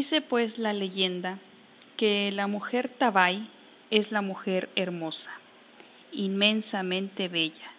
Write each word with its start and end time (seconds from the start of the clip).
Dice 0.00 0.22
pues 0.22 0.56
la 0.56 0.72
leyenda 0.72 1.36
que 1.98 2.32
la 2.32 2.46
mujer 2.46 2.88
Tabay 2.88 3.46
es 3.90 4.12
la 4.12 4.22
mujer 4.22 4.70
hermosa, 4.74 5.30
inmensamente 6.10 7.28
bella, 7.28 7.70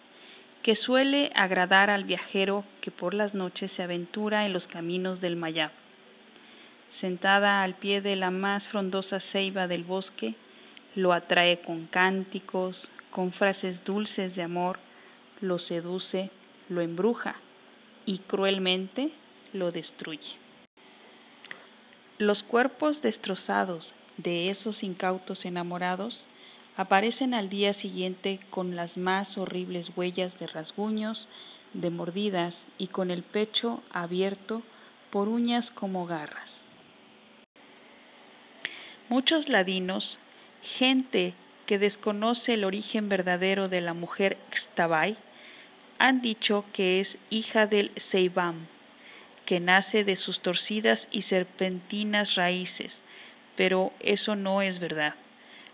que 0.62 0.76
suele 0.76 1.32
agradar 1.34 1.90
al 1.90 2.04
viajero 2.04 2.64
que 2.80 2.92
por 2.92 3.12
las 3.12 3.34
noches 3.34 3.72
se 3.72 3.82
aventura 3.82 4.46
en 4.46 4.52
los 4.52 4.68
caminos 4.68 5.20
del 5.20 5.34
Mayab. 5.34 5.72
Sentada 6.90 7.64
al 7.64 7.74
pie 7.74 8.00
de 8.00 8.14
la 8.14 8.30
más 8.30 8.68
frondosa 8.68 9.18
ceiba 9.18 9.66
del 9.66 9.82
bosque, 9.82 10.36
lo 10.94 11.14
atrae 11.14 11.58
con 11.58 11.86
cánticos, 11.88 12.88
con 13.10 13.32
frases 13.32 13.84
dulces 13.84 14.36
de 14.36 14.44
amor, 14.44 14.78
lo 15.40 15.58
seduce, 15.58 16.30
lo 16.68 16.82
embruja 16.82 17.34
y 18.06 18.18
cruelmente 18.18 19.10
lo 19.52 19.72
destruye. 19.72 20.41
Los 22.22 22.44
cuerpos 22.44 23.02
destrozados 23.02 23.94
de 24.16 24.48
esos 24.48 24.84
incautos 24.84 25.44
enamorados 25.44 26.24
aparecen 26.76 27.34
al 27.34 27.48
día 27.48 27.74
siguiente 27.74 28.38
con 28.48 28.76
las 28.76 28.96
más 28.96 29.36
horribles 29.36 29.90
huellas 29.96 30.38
de 30.38 30.46
rasguños, 30.46 31.26
de 31.72 31.90
mordidas 31.90 32.68
y 32.78 32.86
con 32.86 33.10
el 33.10 33.24
pecho 33.24 33.82
abierto 33.90 34.62
por 35.10 35.26
uñas 35.26 35.72
como 35.72 36.06
garras. 36.06 36.62
Muchos 39.08 39.48
ladinos, 39.48 40.20
gente 40.62 41.34
que 41.66 41.80
desconoce 41.80 42.54
el 42.54 42.62
origen 42.62 43.08
verdadero 43.08 43.68
de 43.68 43.80
la 43.80 43.94
mujer 43.94 44.38
Xtabay, 44.54 45.16
han 45.98 46.22
dicho 46.22 46.64
que 46.72 47.00
es 47.00 47.18
hija 47.30 47.66
del 47.66 47.90
Seibam, 47.96 48.68
que 49.52 49.60
nace 49.60 50.02
de 50.02 50.16
sus 50.16 50.40
torcidas 50.40 51.08
y 51.10 51.20
serpentinas 51.20 52.36
raíces, 52.36 53.02
pero 53.54 53.92
eso 54.00 54.34
no 54.34 54.62
es 54.62 54.78
verdad. 54.78 55.12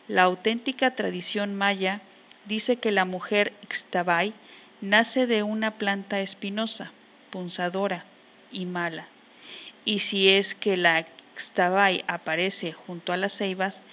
La 0.08 0.22
auténtica 0.22 0.96
tradición 0.96 1.54
maya 1.54 2.00
dice 2.46 2.78
que 2.78 2.90
la 2.90 3.04
mujer 3.04 3.52
Ixtabay 3.62 4.32
nace 4.80 5.28
de 5.28 5.44
una 5.44 5.78
planta 5.78 6.18
espinosa, 6.18 6.90
punzadora 7.30 8.04
y 8.50 8.66
mala. 8.66 9.06
Y 9.84 10.00
si 10.00 10.28
es 10.28 10.56
que 10.56 10.76
la 10.76 11.06
Ixtabay 11.36 12.02
aparece 12.08 12.72
junto 12.72 13.12
a 13.12 13.16
las 13.16 13.38
ceibas, 13.38 13.84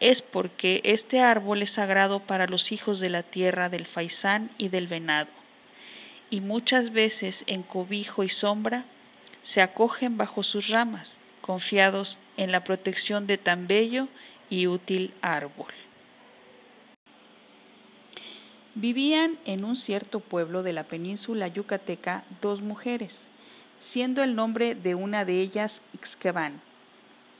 es 0.00 0.20
porque 0.20 0.80
este 0.82 1.20
árbol 1.20 1.62
es 1.62 1.70
sagrado 1.70 2.18
para 2.18 2.48
los 2.48 2.72
hijos 2.72 2.98
de 2.98 3.10
la 3.10 3.22
tierra 3.22 3.68
del 3.68 3.86
faisán 3.86 4.50
y 4.58 4.68
del 4.68 4.88
venado. 4.88 5.30
Y 6.28 6.40
muchas 6.40 6.90
veces 6.90 7.44
en 7.46 7.62
cobijo 7.62 8.24
y 8.24 8.30
sombra 8.30 8.84
se 9.48 9.62
acogen 9.62 10.18
bajo 10.18 10.42
sus 10.42 10.68
ramas, 10.68 11.16
confiados 11.40 12.18
en 12.36 12.52
la 12.52 12.64
protección 12.64 13.26
de 13.26 13.38
tan 13.38 13.66
bello 13.66 14.08
y 14.50 14.66
útil 14.66 15.14
árbol. 15.22 15.72
Vivían 18.74 19.38
en 19.46 19.64
un 19.64 19.76
cierto 19.76 20.20
pueblo 20.20 20.62
de 20.62 20.74
la 20.74 20.84
península 20.84 21.48
yucateca 21.48 22.24
dos 22.42 22.60
mujeres, 22.60 23.24
siendo 23.80 24.22
el 24.22 24.34
nombre 24.34 24.74
de 24.74 24.94
una 24.94 25.24
de 25.24 25.40
ellas 25.40 25.80
Ixqueban, 25.94 26.60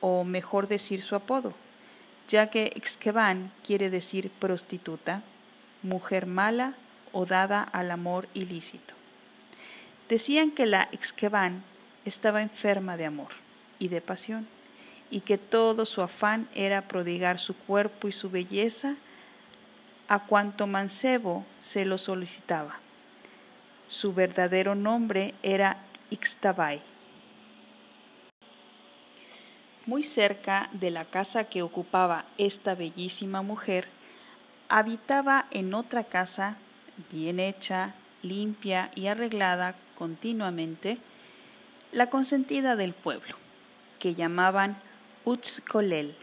o 0.01 0.25
mejor 0.25 0.67
decir 0.67 1.03
su 1.03 1.15
apodo, 1.15 1.53
ya 2.27 2.49
que 2.49 2.73
Ixqueban 2.75 3.53
quiere 3.67 3.91
decir 3.91 4.31
prostituta, 4.31 5.23
mujer 5.83 6.25
mala 6.25 6.73
o 7.13 7.27
dada 7.27 7.63
al 7.63 7.91
amor 7.91 8.31
ilícito. 8.33 8.95
Decían 10.09 10.53
que 10.53 10.65
la 10.65 10.89
Ixqueban 10.91 11.65
estaba 12.09 12.43
enferma 12.43 12.97
de 12.97 13.07
amor 13.07 13.33
y 13.79 13.89
de 13.89 14.01
pasión 14.01 14.47
y 15.11 15.21
que 15.21 15.39
todo 15.39 15.87
su 15.87 16.03
afán 16.03 16.49
era 16.55 16.83
prodigar 16.83 17.39
su 17.39 17.55
cuerpo 17.57 18.09
y 18.09 18.13
su 18.13 18.31
belleza 18.31 18.97
a 20.09 20.21
cuanto 20.21 20.67
mancebo 20.67 21.45
se 21.61 21.85
lo 21.85 21.99
solicitaba. 21.99 22.77
Su 23.89 24.13
verdadero 24.13 24.75
nombre 24.75 25.35
era 25.43 25.79
Ixtabay. 26.11 26.81
Muy 29.87 30.03
cerca 30.03 30.69
de 30.73 30.91
la 30.91 31.05
casa 31.07 31.45
que 31.45 31.63
ocupaba 31.63 32.27
esta 32.37 32.75
bellísima 32.75 33.41
mujer, 33.41 33.89
habitaba 34.69 35.47
en 35.51 35.73
otra 35.73 36.05
casa 36.05 36.59
bien 37.11 37.41
hecha, 37.41 37.95
limpia 38.23 38.91
y 38.95 39.07
arreglada 39.07 39.77
continuamente, 39.97 40.99
la 41.93 42.11
consentida 42.11 42.77
del 42.77 42.93
pueblo, 42.93 43.37
que 43.99 44.15
llamaban 44.15 44.79
Utzkolel, 45.25 46.17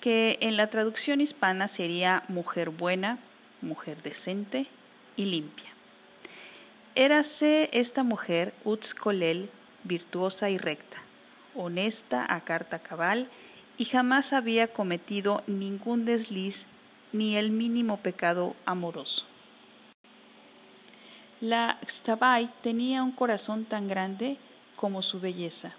que 0.00 0.38
en 0.40 0.56
la 0.56 0.68
traducción 0.68 1.20
hispana 1.20 1.68
sería 1.68 2.24
mujer 2.28 2.70
buena, 2.70 3.18
mujer 3.60 4.02
decente 4.02 4.66
y 5.16 5.26
limpia. 5.26 5.70
Érase 6.94 7.70
esta 7.72 8.02
mujer 8.02 8.52
Utzkolel 8.64 9.48
virtuosa 9.84 10.50
y 10.50 10.58
recta, 10.58 10.98
honesta 11.54 12.26
a 12.28 12.40
carta 12.40 12.80
cabal 12.80 13.28
y 13.78 13.86
jamás 13.86 14.32
había 14.32 14.68
cometido 14.68 15.42
ningún 15.46 16.04
desliz 16.04 16.66
ni 17.12 17.36
el 17.36 17.50
mínimo 17.50 17.98
pecado 17.98 18.54
amoroso. 18.66 19.24
La 21.42 21.76
Xtabay 21.84 22.50
tenía 22.62 23.02
un 23.02 23.10
corazón 23.10 23.64
tan 23.64 23.88
grande 23.88 24.36
como 24.76 25.02
su 25.02 25.18
belleza. 25.18 25.72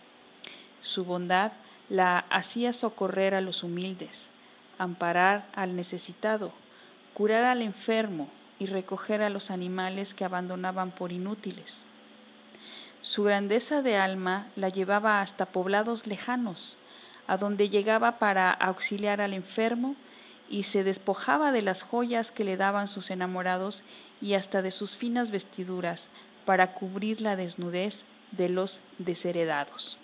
Su 0.82 1.06
bondad 1.06 1.54
la 1.88 2.26
hacía 2.30 2.74
socorrer 2.74 3.34
a 3.34 3.40
los 3.40 3.64
humildes, 3.64 4.28
amparar 4.78 5.46
al 5.56 5.78
necesitado, 5.78 6.52
curar 7.14 7.46
al 7.46 7.62
enfermo 7.62 8.28
y 8.60 8.66
recoger 8.66 9.22
a 9.22 9.30
los 9.30 9.52
animales 9.52 10.14
que 10.14 10.26
abandonaban 10.26 10.92
por 10.92 11.14
inútiles. 11.14 11.86
Su 13.02 13.24
grandeza 13.24 13.82
de 13.82 13.96
alma 13.96 14.48
la 14.58 14.68
llevaba 14.68 15.22
hasta 15.22 15.46
poblados 15.46 16.06
lejanos, 16.08 16.78
a 17.26 17.38
donde 17.38 17.70
llegaba 17.70 18.20
para 18.20 18.52
auxiliar 18.52 19.22
al 19.22 19.32
enfermo 19.32 19.96
y 20.50 20.64
se 20.64 20.84
despojaba 20.84 21.54
de 21.54 21.62
las 21.62 21.84
joyas 21.84 22.32
que 22.32 22.44
le 22.44 22.58
daban 22.58 22.90
sus 22.90 23.12
enamorados 23.12 23.82
y 24.24 24.36
hasta 24.36 24.62
de 24.62 24.72
sus 24.72 24.96
finas 24.96 25.32
vestiduras 25.32 26.08
para 26.46 26.74
cubrir 26.74 27.20
la 27.20 27.36
desnudez 27.36 28.06
de 28.32 28.48
los 28.48 28.80
desheredados. 28.98 30.00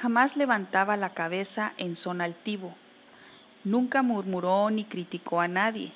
Jamás 0.00 0.36
levantaba 0.36 0.98
la 0.98 1.14
cabeza 1.14 1.72
en 1.78 1.96
son 1.96 2.20
altivo, 2.20 2.74
nunca 3.64 4.02
murmuró 4.02 4.68
ni 4.68 4.84
criticó 4.84 5.40
a 5.40 5.48
nadie, 5.48 5.92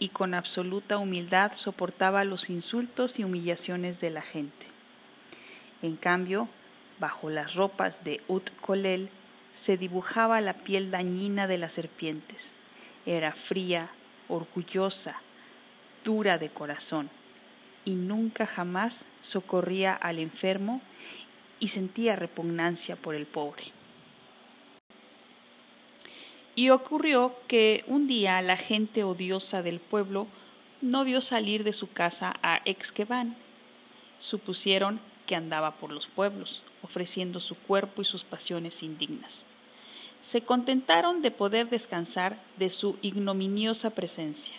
y 0.00 0.08
con 0.08 0.34
absoluta 0.34 0.98
humildad 0.98 1.52
soportaba 1.54 2.24
los 2.24 2.50
insultos 2.50 3.20
y 3.20 3.24
humillaciones 3.24 4.00
de 4.00 4.10
la 4.10 4.22
gente. 4.22 4.66
En 5.82 5.94
cambio, 5.94 6.48
bajo 6.98 7.30
las 7.30 7.54
ropas 7.54 8.02
de 8.02 8.20
Ut 8.26 8.50
Kolel 8.60 9.08
se 9.52 9.76
dibujaba 9.76 10.40
la 10.40 10.54
piel 10.54 10.90
dañina 10.90 11.46
de 11.46 11.58
las 11.58 11.74
serpientes. 11.74 12.56
Era 13.06 13.32
fría, 13.32 13.90
orgullosa, 14.34 15.20
dura 16.04 16.38
de 16.38 16.48
corazón, 16.48 17.10
y 17.84 17.92
nunca 17.92 18.46
jamás 18.46 19.04
socorría 19.22 19.94
al 19.94 20.18
enfermo 20.18 20.80
y 21.58 21.68
sentía 21.68 22.16
repugnancia 22.16 22.96
por 22.96 23.14
el 23.14 23.26
pobre. 23.26 23.64
Y 26.54 26.70
ocurrió 26.70 27.34
que 27.46 27.84
un 27.86 28.06
día 28.06 28.42
la 28.42 28.56
gente 28.56 29.04
odiosa 29.04 29.62
del 29.62 29.80
pueblo 29.80 30.26
no 30.80 31.04
vio 31.04 31.20
salir 31.20 31.64
de 31.64 31.72
su 31.72 31.90
casa 31.90 32.34
a 32.42 32.60
Exqueban. 32.64 33.36
Supusieron 34.18 35.00
que 35.26 35.36
andaba 35.36 35.76
por 35.76 35.92
los 35.92 36.08
pueblos, 36.08 36.62
ofreciendo 36.82 37.40
su 37.40 37.54
cuerpo 37.54 38.02
y 38.02 38.04
sus 38.04 38.24
pasiones 38.24 38.82
indignas. 38.82 39.46
Se 40.22 40.42
contentaron 40.42 41.20
de 41.20 41.30
poder 41.30 41.68
descansar 41.68 42.38
de 42.56 42.70
su 42.70 42.96
ignominiosa 43.02 43.90
presencia. 43.90 44.54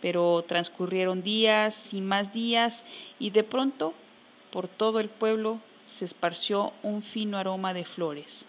Pero 0.00 0.44
transcurrieron 0.46 1.22
días 1.22 1.94
y 1.94 2.00
más 2.00 2.32
días 2.32 2.84
y 3.18 3.30
de 3.30 3.42
pronto 3.42 3.94
por 4.52 4.68
todo 4.68 5.00
el 5.00 5.08
pueblo 5.08 5.58
se 5.86 6.04
esparció 6.04 6.72
un 6.82 7.02
fino 7.02 7.38
aroma 7.38 7.74
de 7.74 7.84
flores, 7.84 8.46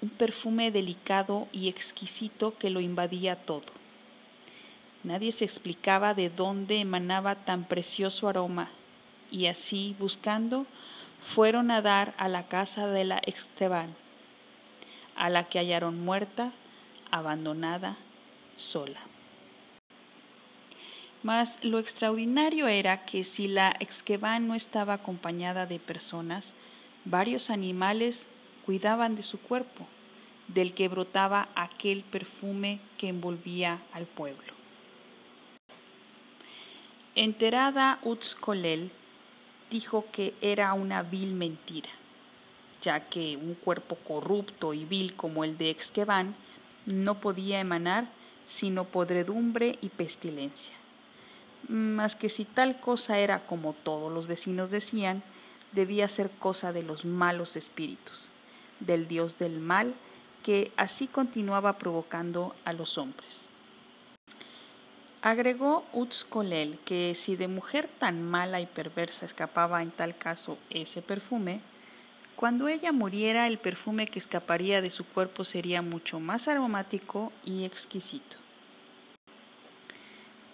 un 0.00 0.08
perfume 0.08 0.70
delicado 0.70 1.46
y 1.52 1.68
exquisito 1.68 2.56
que 2.58 2.70
lo 2.70 2.80
invadía 2.80 3.36
todo. 3.36 3.64
Nadie 5.04 5.30
se 5.32 5.44
explicaba 5.44 6.14
de 6.14 6.30
dónde 6.30 6.80
emanaba 6.80 7.36
tan 7.36 7.64
precioso 7.64 8.28
aroma, 8.28 8.70
y 9.30 9.46
así, 9.46 9.94
buscando, 9.98 10.66
fueron 11.34 11.70
a 11.70 11.82
dar 11.82 12.14
a 12.18 12.28
la 12.28 12.44
casa 12.48 12.88
de 12.88 13.04
la 13.04 13.18
Esteban, 13.18 13.94
a 15.16 15.30
la 15.30 15.44
que 15.44 15.58
hallaron 15.58 16.04
muerta, 16.04 16.52
abandonada, 17.10 17.96
sola. 18.56 19.00
Mas 21.22 21.58
lo 21.62 21.78
extraordinario 21.78 22.68
era 22.68 23.04
que 23.04 23.24
si 23.24 23.48
la 23.48 23.74
Exqueban 23.80 24.46
no 24.46 24.54
estaba 24.54 24.94
acompañada 24.94 25.66
de 25.66 25.78
personas, 25.78 26.54
varios 27.04 27.50
animales 27.50 28.26
cuidaban 28.64 29.16
de 29.16 29.22
su 29.22 29.40
cuerpo, 29.40 29.86
del 30.48 30.74
que 30.74 30.88
brotaba 30.88 31.48
aquel 31.56 32.02
perfume 32.02 32.80
que 32.98 33.08
envolvía 33.08 33.80
al 33.92 34.06
pueblo. 34.06 34.52
Enterada 37.14 37.98
Utzkolel 38.02 38.90
dijo 39.70 40.04
que 40.12 40.34
era 40.40 40.72
una 40.74 41.02
vil 41.02 41.34
mentira, 41.34 41.88
ya 42.86 43.00
que 43.00 43.36
un 43.36 43.54
cuerpo 43.54 43.96
corrupto 43.96 44.72
y 44.72 44.84
vil 44.84 45.16
como 45.16 45.42
el 45.42 45.58
de 45.58 45.70
Exqueban 45.70 46.36
no 46.86 47.20
podía 47.20 47.58
emanar 47.58 48.06
sino 48.46 48.84
podredumbre 48.84 49.76
y 49.80 49.88
pestilencia. 49.88 50.72
Mas 51.68 52.14
que 52.14 52.28
si 52.28 52.44
tal 52.44 52.78
cosa 52.78 53.18
era 53.18 53.44
como 53.48 53.72
todos 53.72 54.12
los 54.12 54.28
vecinos 54.28 54.70
decían, 54.70 55.24
debía 55.72 56.06
ser 56.06 56.30
cosa 56.30 56.72
de 56.72 56.84
los 56.84 57.04
malos 57.04 57.56
espíritus, 57.56 58.28
del 58.78 59.08
dios 59.08 59.36
del 59.36 59.58
mal, 59.58 59.94
que 60.44 60.70
así 60.76 61.08
continuaba 61.08 61.78
provocando 61.78 62.54
a 62.64 62.72
los 62.72 62.98
hombres. 62.98 63.40
Agregó 65.22 65.84
Utzkolel 65.92 66.78
que 66.84 67.16
si 67.16 67.34
de 67.34 67.48
mujer 67.48 67.88
tan 67.98 68.22
mala 68.22 68.60
y 68.60 68.66
perversa 68.66 69.26
escapaba 69.26 69.82
en 69.82 69.90
tal 69.90 70.16
caso 70.16 70.56
ese 70.70 71.02
perfume, 71.02 71.62
cuando 72.36 72.68
ella 72.68 72.92
muriera 72.92 73.46
el 73.46 73.56
perfume 73.56 74.06
que 74.06 74.18
escaparía 74.18 74.82
de 74.82 74.90
su 74.90 75.06
cuerpo 75.06 75.44
sería 75.44 75.80
mucho 75.80 76.20
más 76.20 76.48
aromático 76.48 77.32
y 77.44 77.64
exquisito. 77.64 78.36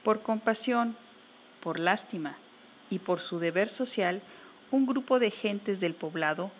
Por 0.04 0.22
compasión, 0.22 0.96
por 1.60 1.80
lástima 1.80 2.36
y 2.88 3.00
por 3.00 3.20
su 3.20 3.40
deber 3.40 3.68
social, 3.68 4.22
un 4.70 4.86
grupo 4.86 5.18
de 5.18 5.32
gentes 5.32 5.80
del 5.80 5.94
poblado 5.94 6.52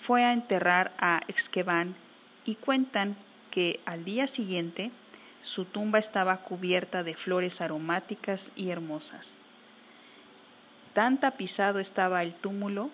fue 0.00 0.24
a 0.24 0.32
enterrar 0.32 0.92
a 0.98 1.22
Exqueban 1.26 1.96
y 2.44 2.54
cuentan 2.54 3.16
que 3.50 3.80
al 3.84 4.04
día 4.04 4.28
siguiente 4.28 4.92
su 5.42 5.64
tumba 5.64 5.98
estaba 5.98 6.38
cubierta 6.38 7.02
de 7.02 7.14
flores 7.14 7.60
aromáticas 7.60 8.52
y 8.54 8.70
hermosas. 8.70 9.34
Tan 10.92 11.18
tapizado 11.18 11.80
estaba 11.80 12.22
el 12.22 12.34
túmulo 12.34 12.90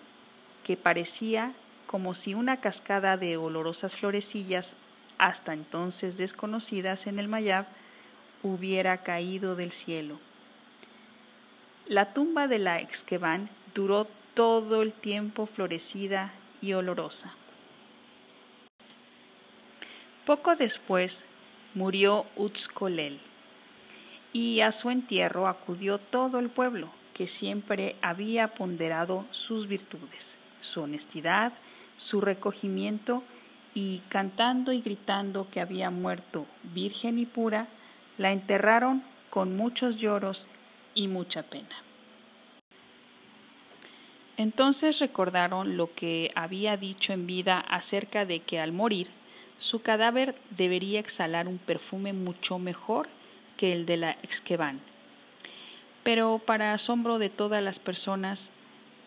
que 0.63 0.77
parecía 0.77 1.53
como 1.87 2.15
si 2.15 2.33
una 2.33 2.57
cascada 2.57 3.17
de 3.17 3.37
olorosas 3.37 3.95
florecillas, 3.95 4.75
hasta 5.17 5.53
entonces 5.53 6.17
desconocidas 6.17 7.07
en 7.07 7.19
el 7.19 7.27
Mayab, 7.27 7.65
hubiera 8.43 9.03
caído 9.03 9.55
del 9.55 9.71
cielo. 9.71 10.19
La 11.87 12.13
tumba 12.13 12.47
de 12.47 12.59
la 12.59 12.79
Exqueban 12.79 13.49
duró 13.73 14.07
todo 14.33 14.81
el 14.81 14.91
tiempo 14.91 15.45
florecida 15.45 16.33
y 16.61 16.73
olorosa. 16.73 17.35
Poco 20.25 20.55
después 20.55 21.23
murió 21.75 22.25
Utzkolel, 22.35 23.19
y 24.33 24.61
a 24.61 24.71
su 24.71 24.89
entierro 24.89 25.47
acudió 25.47 25.97
todo 25.97 26.39
el 26.39 26.49
pueblo, 26.49 26.89
que 27.13 27.27
siempre 27.27 27.95
había 28.01 28.49
ponderado 28.49 29.25
sus 29.31 29.67
virtudes, 29.67 30.35
su 30.61 30.81
honestidad, 30.81 31.53
su 31.97 32.21
recogimiento, 32.21 33.23
y 33.75 34.01
cantando 34.07 34.71
y 34.71 34.81
gritando 34.81 35.49
que 35.51 35.59
había 35.59 35.91
muerto 35.91 36.47
virgen 36.63 37.19
y 37.19 37.25
pura, 37.25 37.67
la 38.17 38.31
enterraron 38.31 39.03
con 39.29 39.57
muchos 39.57 39.97
lloros 39.97 40.49
y 40.95 41.09
mucha 41.09 41.43
pena. 41.43 41.83
Entonces 44.37 44.99
recordaron 44.99 45.75
lo 45.75 45.93
que 45.93 46.31
había 46.35 46.77
dicho 46.77 47.11
en 47.11 47.27
vida 47.27 47.59
acerca 47.59 48.25
de 48.25 48.39
que 48.39 48.59
al 48.59 48.71
morir 48.71 49.09
su 49.57 49.81
cadáver 49.81 50.35
debería 50.51 50.99
exhalar 50.99 51.47
un 51.47 51.57
perfume 51.57 52.13
mucho 52.13 52.59
mejor 52.59 53.07
que 53.57 53.73
el 53.73 53.85
de 53.85 53.97
la 53.97 54.11
Exqueban. 54.23 54.79
Pero 56.03 56.39
para 56.45 56.73
asombro 56.73 57.17
de 57.17 57.29
todas 57.29 57.63
las 57.63 57.79
personas 57.79 58.51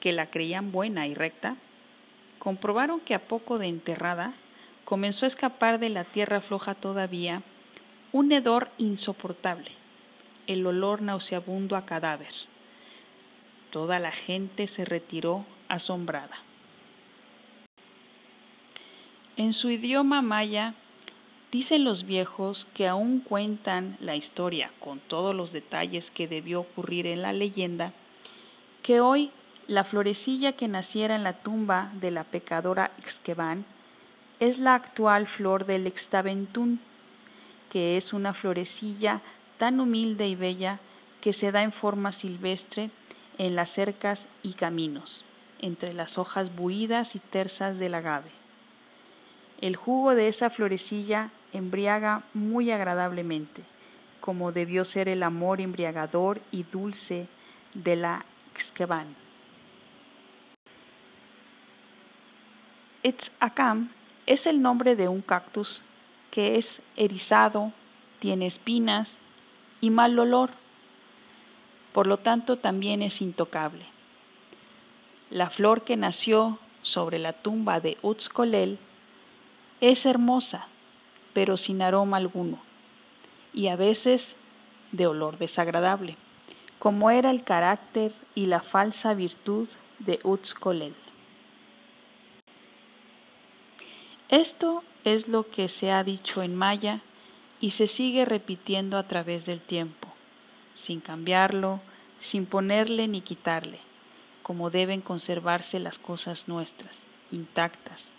que 0.00 0.12
la 0.12 0.26
creían 0.26 0.72
buena 0.72 1.06
y 1.06 1.14
recta, 1.14 1.56
comprobaron 2.38 3.00
que 3.00 3.14
a 3.14 3.26
poco 3.26 3.58
de 3.58 3.66
enterrada 3.66 4.34
comenzó 4.84 5.24
a 5.24 5.28
escapar 5.28 5.78
de 5.78 5.90
la 5.90 6.04
tierra 6.04 6.40
floja 6.40 6.74
todavía 6.74 7.42
un 8.12 8.32
hedor 8.32 8.70
insoportable, 8.78 9.70
el 10.46 10.66
olor 10.66 11.02
nauseabundo 11.02 11.76
a 11.76 11.84
cadáver. 11.84 12.32
Toda 13.70 13.98
la 13.98 14.12
gente 14.12 14.66
se 14.66 14.84
retiró 14.84 15.44
asombrada. 15.68 16.36
En 19.36 19.52
su 19.52 19.70
idioma 19.70 20.22
maya, 20.22 20.74
dicen 21.52 21.84
los 21.84 22.04
viejos 22.04 22.66
que 22.74 22.88
aún 22.88 23.20
cuentan 23.20 23.96
la 24.00 24.16
historia 24.16 24.70
con 24.80 25.00
todos 25.00 25.34
los 25.34 25.52
detalles 25.52 26.10
que 26.10 26.26
debió 26.26 26.60
ocurrir 26.60 27.06
en 27.06 27.22
la 27.22 27.32
leyenda, 27.32 27.92
que 28.82 29.00
hoy 29.00 29.30
la 29.68 29.84
florecilla 29.84 30.52
que 30.52 30.66
naciera 30.66 31.14
en 31.14 31.22
la 31.22 31.34
tumba 31.34 31.92
de 32.00 32.10
la 32.10 32.24
pecadora 32.24 32.90
Exqueban 32.98 33.66
es 34.40 34.58
la 34.58 34.74
actual 34.74 35.26
flor 35.26 35.66
del 35.66 35.86
extaventún, 35.86 36.80
que 37.70 37.98
es 37.98 38.14
una 38.14 38.32
florecilla 38.32 39.20
tan 39.58 39.78
humilde 39.78 40.26
y 40.26 40.36
bella 40.36 40.80
que 41.20 41.34
se 41.34 41.52
da 41.52 41.62
en 41.62 41.72
forma 41.72 42.12
silvestre 42.12 42.90
en 43.36 43.56
las 43.56 43.68
cercas 43.68 44.26
y 44.42 44.54
caminos, 44.54 45.22
entre 45.60 45.92
las 45.92 46.16
hojas 46.16 46.56
buidas 46.56 47.14
y 47.14 47.18
tersas 47.18 47.78
del 47.78 47.94
agave. 47.94 48.30
El 49.60 49.76
jugo 49.76 50.14
de 50.14 50.28
esa 50.28 50.48
florecilla 50.48 51.30
embriaga 51.52 52.22
muy 52.32 52.70
agradablemente, 52.70 53.64
como 54.22 54.50
debió 54.50 54.86
ser 54.86 55.10
el 55.10 55.22
amor 55.22 55.60
embriagador 55.60 56.40
y 56.50 56.62
dulce 56.62 57.26
de 57.74 57.96
la 57.96 58.24
Xqueban. 58.56 59.27
Etzakam 63.04 63.90
es 64.26 64.46
el 64.48 64.60
nombre 64.60 64.96
de 64.96 65.08
un 65.08 65.22
cactus 65.22 65.82
que 66.32 66.56
es 66.56 66.82
erizado, 66.96 67.72
tiene 68.18 68.46
espinas 68.46 69.18
y 69.80 69.90
mal 69.90 70.18
olor, 70.18 70.50
por 71.92 72.08
lo 72.08 72.16
tanto 72.18 72.58
también 72.58 73.02
es 73.02 73.22
intocable. 73.22 73.86
La 75.30 75.48
flor 75.48 75.82
que 75.82 75.96
nació 75.96 76.58
sobre 76.82 77.20
la 77.20 77.32
tumba 77.34 77.78
de 77.78 77.98
Utzkolel 78.02 78.78
es 79.80 80.04
hermosa, 80.04 80.66
pero 81.34 81.56
sin 81.56 81.82
aroma 81.82 82.16
alguno, 82.16 82.58
y 83.54 83.68
a 83.68 83.76
veces 83.76 84.34
de 84.90 85.06
olor 85.06 85.38
desagradable, 85.38 86.16
como 86.80 87.10
era 87.10 87.30
el 87.30 87.44
carácter 87.44 88.12
y 88.34 88.46
la 88.46 88.60
falsa 88.60 89.14
virtud 89.14 89.68
de 90.00 90.18
Utzkolel. 90.24 90.94
Esto 94.28 94.84
es 95.04 95.26
lo 95.26 95.48
que 95.48 95.70
se 95.70 95.90
ha 95.90 96.04
dicho 96.04 96.42
en 96.42 96.54
maya 96.54 97.00
y 97.60 97.70
se 97.70 97.88
sigue 97.88 98.26
repitiendo 98.26 98.98
a 98.98 99.04
través 99.04 99.46
del 99.46 99.58
tiempo, 99.58 100.08
sin 100.74 101.00
cambiarlo, 101.00 101.80
sin 102.20 102.44
ponerle 102.44 103.08
ni 103.08 103.22
quitarle, 103.22 103.78
como 104.42 104.68
deben 104.68 105.00
conservarse 105.00 105.78
las 105.78 105.96
cosas 105.96 106.46
nuestras, 106.46 107.04
intactas, 107.32 108.12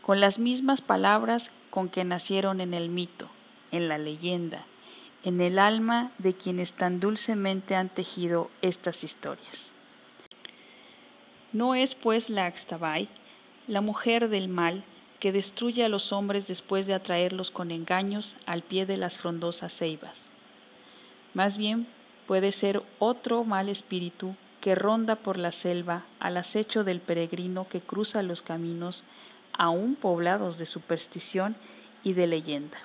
con 0.00 0.18
las 0.18 0.38
mismas 0.38 0.80
palabras 0.80 1.50
con 1.68 1.90
que 1.90 2.04
nacieron 2.04 2.62
en 2.62 2.72
el 2.72 2.88
mito, 2.88 3.28
en 3.70 3.88
la 3.88 3.98
leyenda, 3.98 4.64
en 5.24 5.42
el 5.42 5.58
alma 5.58 6.10
de 6.16 6.32
quienes 6.32 6.72
tan 6.72 7.00
dulcemente 7.00 7.76
han 7.76 7.90
tejido 7.90 8.50
estas 8.62 9.04
historias. 9.04 9.72
No 11.52 11.74
es 11.74 11.94
pues 11.94 12.30
la 12.30 12.46
Axtabay, 12.46 13.10
la 13.66 13.82
mujer 13.82 14.30
del 14.30 14.48
mal, 14.48 14.84
que 15.24 15.32
destruye 15.32 15.82
a 15.82 15.88
los 15.88 16.12
hombres 16.12 16.48
después 16.48 16.86
de 16.86 16.92
atraerlos 16.92 17.50
con 17.50 17.70
engaños 17.70 18.36
al 18.44 18.60
pie 18.60 18.84
de 18.84 18.98
las 18.98 19.16
frondosas 19.16 19.74
ceibas. 19.74 20.26
Más 21.32 21.56
bien 21.56 21.86
puede 22.26 22.52
ser 22.52 22.82
otro 22.98 23.42
mal 23.42 23.70
espíritu 23.70 24.36
que 24.60 24.74
ronda 24.74 25.16
por 25.16 25.38
la 25.38 25.50
selva 25.50 26.04
al 26.20 26.36
acecho 26.36 26.84
del 26.84 27.00
peregrino 27.00 27.66
que 27.70 27.80
cruza 27.80 28.22
los 28.22 28.42
caminos 28.42 29.02
aún 29.54 29.94
poblados 29.94 30.58
de 30.58 30.66
superstición 30.66 31.56
y 32.02 32.12
de 32.12 32.26
leyenda. 32.26 32.76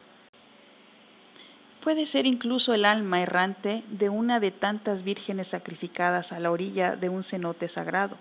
Puede 1.83 2.05
ser 2.05 2.25
incluso 2.25 2.73
el 2.73 2.85
alma 2.85 3.21
errante 3.21 3.83
de 3.89 4.07
una 4.07 4.39
de 4.39 4.51
tantas 4.51 5.03
vírgenes 5.03 5.49
sacrificadas 5.49 6.31
a 6.31 6.39
la 6.39 6.51
orilla 6.51 6.95
de 6.95 7.09
un 7.09 7.23
cenote 7.25 7.67
sagrado, 7.67 8.15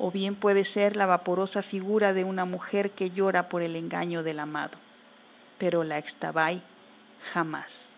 o 0.00 0.10
bien 0.10 0.34
puede 0.34 0.64
ser 0.64 0.96
la 0.96 1.06
vaporosa 1.06 1.62
figura 1.62 2.12
de 2.14 2.24
una 2.24 2.46
mujer 2.46 2.90
que 2.90 3.10
llora 3.10 3.48
por 3.48 3.62
el 3.62 3.76
engaño 3.76 4.22
del 4.22 4.40
amado, 4.40 4.78
pero 5.58 5.84
la 5.84 5.98
extabay 5.98 6.62
jamás. 7.32 7.94